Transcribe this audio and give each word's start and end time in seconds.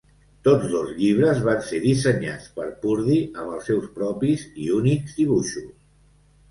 Tots 0.45 0.63
dos 0.71 0.87
llibres 1.01 1.41
van 1.49 1.61
ser 1.67 1.81
dissenyats 1.83 2.49
per 2.57 2.67
Purdy 2.87 3.19
amb 3.43 3.45
els 3.59 3.71
seus 3.73 3.87
propis 4.01 4.49
i 4.67 4.73
únics 4.83 5.19
dibuixos. 5.21 5.75